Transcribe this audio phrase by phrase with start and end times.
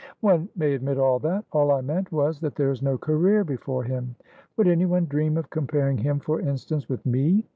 [0.21, 1.45] "One may admit all that.
[1.51, 4.15] All I meant was that there is no career before him.
[4.57, 7.45] Would anyone dream of comparing him, for instance, with me?